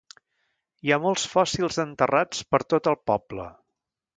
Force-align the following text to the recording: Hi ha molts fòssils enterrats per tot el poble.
Hi 0.87 0.93
ha 0.95 0.99
molts 1.03 1.25
fòssils 1.33 1.79
enterrats 1.85 2.43
per 2.55 2.63
tot 2.75 2.91
el 2.93 2.99
poble. 3.11 3.47